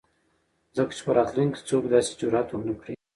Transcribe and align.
ځکه 0.75 0.91
چې 0.97 1.01
په 1.05 1.11
راتلونکي 1.17 1.53
،کې 1.57 1.61
څوک 1.69 1.83
داسې 1.93 2.11
جرات 2.19 2.47
ونه 2.51 2.73
کړي. 2.81 2.93